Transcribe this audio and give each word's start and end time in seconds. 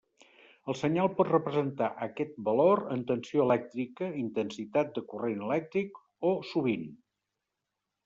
El 0.71 0.77
senyal 0.77 1.09
pot 1.19 1.29
representar 1.33 1.89
aquest 2.07 2.33
valor 2.49 2.83
en 2.97 3.05
tensió 3.13 3.45
elèctrica, 3.45 4.11
intensitat 4.25 4.93
de 4.99 5.07
corrent 5.15 5.47
elèctric 5.51 6.05
o 6.33 6.37
sovint. 6.57 6.93